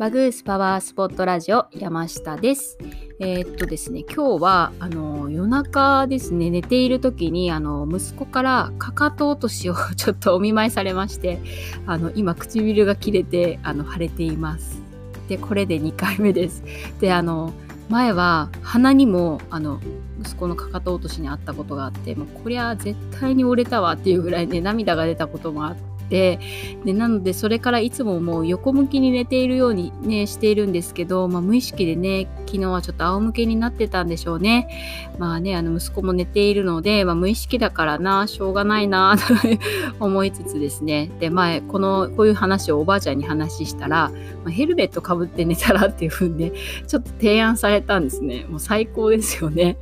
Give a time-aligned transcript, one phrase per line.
[0.00, 2.78] バグースパワースポットラジオ山下です。
[3.18, 11.38] えー、っとですね、今日はあの夜中ですね、寝ている時にあの息子からかかと落としを ちょっとお見舞いされまして、
[11.84, 14.80] あの今唇が切れてあの腫れています。
[15.28, 16.64] で、これで2回目です。
[16.98, 17.52] で、あの
[17.90, 19.80] 前は鼻にもあの
[20.22, 25.76] 息子のかかと落としにあったことがあってもうこりゃ絶対に折れたわっていうぐらいね涙が出たこともあっ
[26.10, 26.40] て
[26.84, 34.68] でなのでそれからいつももう横向きに寝ているようにねしているんですけど、まあ、無意識でね昨日はちょっと仰向けになってたんでしょうね。
[35.18, 39.34] まあねあの息子も寝ているので、まあ、無意識だからなしょうがないなと
[40.04, 41.10] 思いつつですね。
[41.20, 44.10] で前このこういう話をおばあちゃんに話したら、
[44.44, 46.52] まあ、ヘルメットかぶって寝たらっていう風にね
[46.86, 48.46] ちょっと提案されたんですね。
[48.48, 49.78] もう最高ですよね。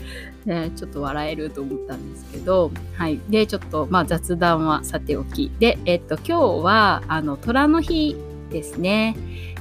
[0.76, 3.20] ちょっと笑えると思ったんですけど、はい。
[3.28, 5.50] で、ちょっと、まあ、雑談はさておき。
[5.58, 8.16] で、えっと、今日は、あの、虎の日
[8.50, 9.16] ですね。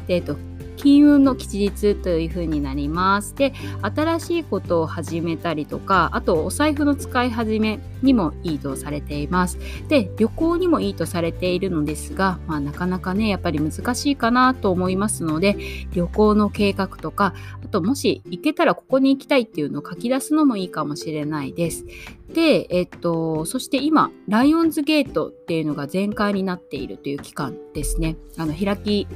[0.08, 0.38] で、えっと、
[0.78, 3.36] 金運の吉日という風になります。
[3.36, 9.58] で、新しいことを始めたりとか、あとお財布の使い始めにもいいとされています。
[9.90, 15.58] で、旅行にもいいとされているのですが、まあ、なかなかね、やっぱり難しいかなと思いますので、
[15.94, 17.34] 旅行の計画とか、
[17.64, 21.86] あともし行けたらここに行きたいっていうのを書き出すのもいいかもしれないです。
[22.34, 28.16] で、えっと、そして今、ライオンズゲートっていうのが全開になっているという期間ですね。
[28.38, 29.08] あの、開き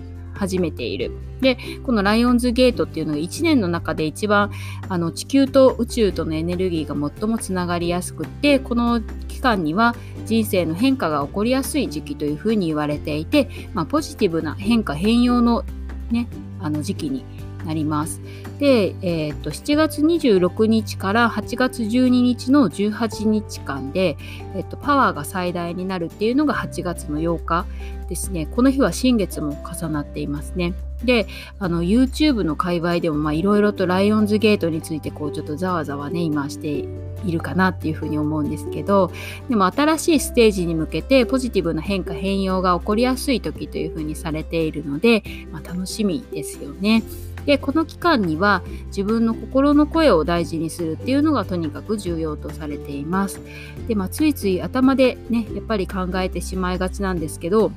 [0.41, 1.11] 始めている。
[1.39, 4.51] で、このライオンズゲートっていうのが1年の中で一番
[4.89, 15.63] あの地球と宇宙とのエネルギーが最もつながりやすくって、この期間には人生の変化が起こりやすい時期というふうに言われていて、まあ、ポジティブな変化変容の
[16.09, 16.27] ね、
[16.59, 17.23] あの時期に
[17.65, 18.21] なります。
[18.59, 24.17] で、えー、と7月26日から8月12日の18日間で、
[24.55, 27.65] えー、とパワーが最大になるっていうのが8月の8日
[28.07, 28.45] ですね。
[28.45, 30.73] この日は新月も重なっていますね。
[31.03, 31.27] で、
[31.59, 36.85] あの YouTube の界隈でもいろいろとライオンズゲートについてこうちょっとざわざわね今して
[37.25, 39.11] いるかなっていうふうに思うんですけど
[39.49, 47.03] でも新しいステージに向けてポジティブな変化変容が起こりやすい時というふうにされているので、まあ、楽しみですよね。
[47.45, 53.41] でこの期間には自分の心の声を大事にするっていうのがとにかく重要とされています。
[53.87, 57.71] で、まあ、ついつい頭でねやっぱり考えてしまいがちなんですけど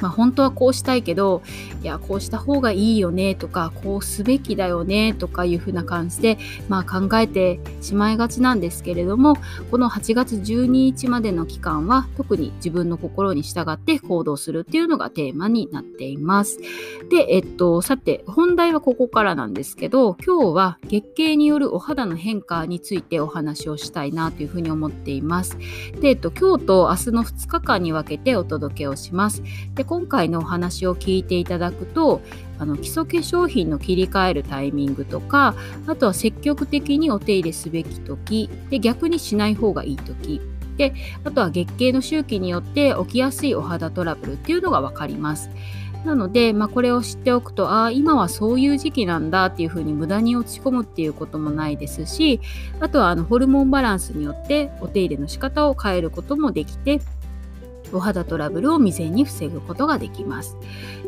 [0.00, 1.42] まあ、本当はこうしたいけど
[1.82, 9.36] いやこうした方がいいよねとかこうすべきだよねとかいうふうな感じで、まあ、考えてしまいがちなんですけれども
[9.70, 16.58] この8月12日までの期間は特に自分の心に従って行動するっていうのがテーマになっています。
[17.10, 25.56] で、えっと、さて本題はここからなんですけど今日は月経によるお肌の変化についてお話をしたいなというふうに思っています。
[26.00, 29.42] で、えっと、今日と明日の2日間に分けてお届けをします。
[29.74, 32.20] で今回のお話を聞いていただくと
[32.58, 35.54] あの基礎化粧品の切り替えるタイミングとか
[35.86, 40.40] あとは積極的にお手入れすべき時で逆にしない方がいい時
[40.76, 40.94] で
[41.24, 45.50] あとは月経の周期によって起きやすいお肌トラブルっていうのが分かります。
[46.06, 52.40] なので、まあ、これを知っておくとああ今はそういう時期なんだっていうふうに無駄に落ち込むっていうこともないですし
[52.78, 57.00] あとはあのホルモンバランスによってお手入れの仕方を変えることもできて
[57.92, 60.56] お肌トラブルを未然に防ぐことができます。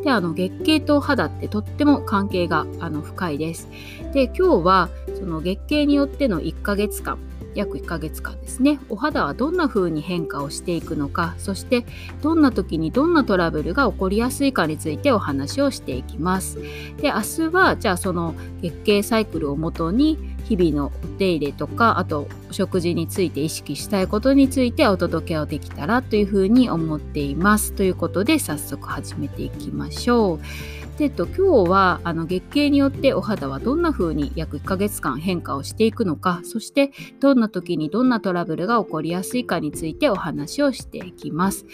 [0.04, 3.68] で、あの月経と肌ってとっても関係があの深いです。
[4.12, 4.88] で、今日は
[5.18, 7.18] その月経によっての1ヶ月間、
[7.54, 8.78] 約1ヶ月間ですね。
[8.88, 11.84] お肌はどんな風に変化をしていくのかそして
[12.22, 16.58] どんな時にどんなトラブルが起こりやすいかについてお話をしていきます。
[17.00, 27.72] で明日はじゃあその月経サイクルをもとに日々のお手入れとかあとお食事について意識したいことについてお届けをできたらというふうに思っています。
[27.72, 30.77] ということで早速始めていきましょう。
[30.98, 41.66] でと今日はあの月経によってお肌はどんな風に約1ヶ月間変化をしていくのかそしてどんな時にどんなトラブルが起こりやすいかについてお話をしていきます。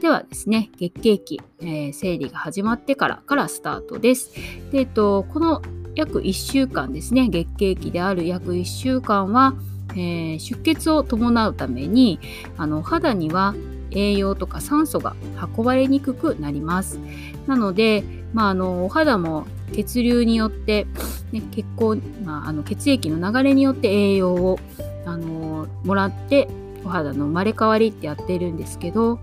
[0.00, 4.32] ではですね月経期、えー、生理が始まってからからスタートです。
[4.72, 5.60] でとこの
[5.94, 9.56] 約1週間ですね月経期である約1週間は、
[9.90, 12.18] えー、出血を伴うために
[12.56, 13.54] あの肌には
[13.90, 15.14] 栄養とか酸素が
[15.56, 16.98] 運ばれにくくなります。
[17.46, 20.86] なので、まあ、あのお肌も血流によって、
[21.32, 24.58] ね、血行、まあ、あの血液の流れによって栄養を
[25.06, 26.48] あのもらって
[26.84, 29.20] お肌の生まれ変わりってやってるんですけど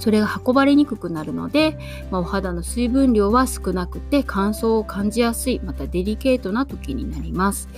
[0.00, 1.78] それが運ばれにくくなるので、
[2.10, 7.68] まあ、お肌の水分量は少なくて乾燥を感じやすいまたデリケートな時になります。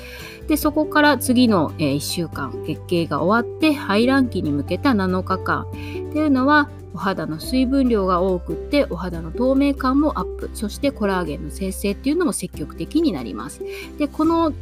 [0.46, 10.50] でそこから次の、えー、1週間月経が終わって排卵期に向けた7日間っていうのはお肌の水分量が多くってお肌の透明感もアップ。
[10.54, 13.60] そしてコラーゲンの生成っていうのも積極的になります。
[13.98, 14.52] でこの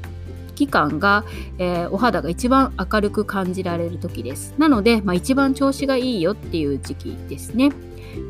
[0.55, 1.25] 期間が、
[1.59, 4.55] えー、お肌が一番明るく感じられる時です。
[4.59, 7.73] なので、まあ、一番調子がいいよっていう時期ですね。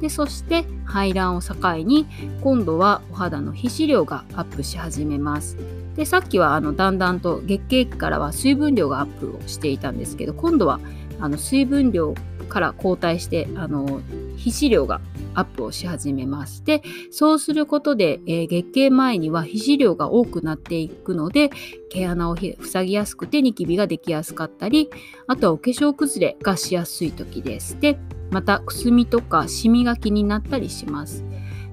[0.00, 2.06] でそして排卵を境に
[2.42, 5.56] 今度はお肌の皮脂量がアップし始めます。
[5.96, 10.80] でさっきはあのだんだんと月経期からは水分量がアップをしていたんですけど今度は
[11.18, 12.14] あの水分量
[12.50, 14.02] から後退してあの
[14.36, 15.00] 皮脂量が
[15.34, 16.64] アップをし始めます。
[16.64, 21.50] で、そうすることで、えー、月経前には皮脂量が多くなっていくので、
[21.88, 24.90] 毛穴を塞ぎやすくてニキビができやすかったり、
[25.26, 27.78] あとはお化粧崩れがしやすい時です。
[27.80, 27.98] で、
[28.30, 31.24] またくすみとかシミが気になったりします。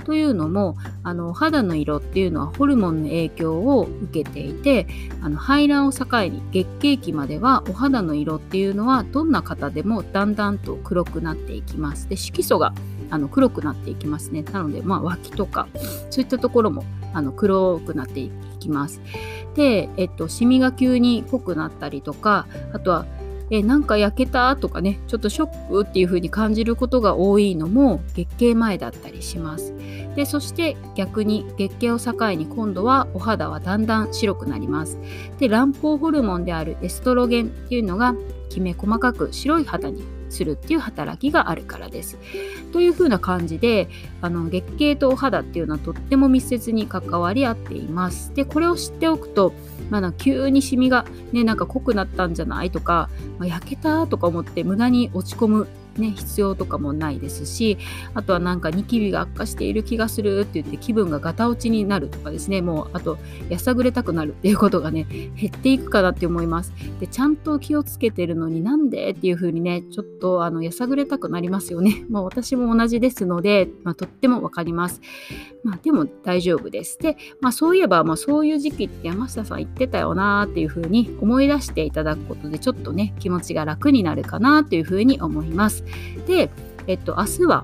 [0.06, 0.78] というのも
[1.08, 4.88] あの肌の色っていうのはホルモンの影響を受けていて
[5.22, 12.10] あの排卵を境に月経期まではお肌の色っていうのはどんな方でもだんだんと黒くなっていきます。
[12.10, 12.74] で色素が
[13.10, 14.44] あの黒くなっていきますね。
[14.44, 15.70] なので、まあ、脇とか
[16.10, 16.84] そういったところも
[17.14, 19.02] あの黒くなっていきます。
[19.56, 23.06] で、えっと、シミが急に濃くなったりとかあとは
[23.50, 29.74] えなんか焼けたとかねちょっとショックっていう風に感じることが多いのも月経前だったりします。
[30.16, 34.98] でそして逆に月経を境に今度はお肌はだんだん白くなります。
[35.40, 38.16] で卵胞ホルモンであるエストロゲンっていうのが
[38.50, 42.18] きめ細かく白い肌にするっていう働きがあるからです。
[42.72, 43.88] というふうな感じで
[44.22, 48.34] あの月経とお肌っていうのはとっても密接に関わり合っています。
[48.34, 49.54] でこれを知っておくと、
[49.90, 57.78] まあ、急にシミが、ね、なんか濃くなったんじゃないとか、まあ、焼けたとか思って無駄に落ち込むね、必要とかもないですし
[58.14, 63.18] あとはなんかニキビが悪化している気がするって言って気分がガタ落ちになるとかですねもうあと
[63.50, 66.74] やさぐれたくなるっていうことがね減っていくかなって思います。
[67.00, 72.06] でちゃんと気をつけてるのになんでっていう風にねちょっとあのやさぐれたくなりますよね。
[72.10, 75.02] まあ私も同じですので、まあ、とってもわかります。
[75.64, 76.98] まあでも大丈夫です。
[77.00, 85.84] で、まあ、そういえば、まあ、そういう時期って山下さん言ってたよなっていう風に思い出していただくことでちょっとね気持ちが楽になるかなという風に思います。
[86.26, 86.50] で、
[86.88, 87.64] えっと、明日は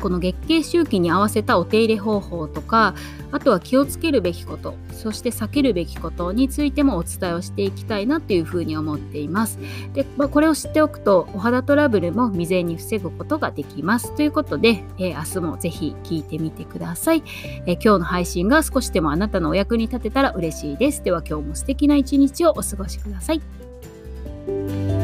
[0.00, 2.94] この月経周期に合わせたお手入れ方法とか
[3.30, 9.58] あとは気をつけるべきことそして避けるべきことについてもお伝えをしていきたいなというふうに思っています。
[9.92, 14.14] で、まあ、これを知っておくとお肌トラブルも未然に防ぐことができます。
[14.16, 17.22] ということで、えー、明日もぜひ聞いてみてください、
[17.66, 21.02] えー、今日の配信が少しでもあなたのお役に立てたら嬉しいです。
[21.04, 24.97] では今日も素敵な一日をお過ごしください。